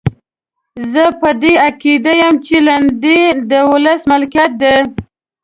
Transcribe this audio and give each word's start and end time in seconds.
زه 0.91 1.03
په 1.21 1.29
دې 1.41 1.53
عقیده 1.65 2.13
یم 2.21 2.35
چې 2.45 2.55
لنډۍ 2.67 3.21
د 3.49 3.51
ولس 3.71 4.01
ملکیت 4.11 4.51
دی. 4.61 4.75